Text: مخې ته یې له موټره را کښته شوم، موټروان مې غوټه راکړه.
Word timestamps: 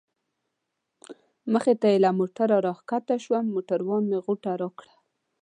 مخې 1.51 1.73
ته 1.81 1.87
یې 1.91 1.97
له 2.05 2.09
موټره 2.19 2.57
را 2.65 2.73
کښته 2.89 3.15
شوم، 3.23 3.45
موټروان 3.53 4.03
مې 4.09 4.17
غوټه 4.25 4.51
راکړه. 4.61 4.93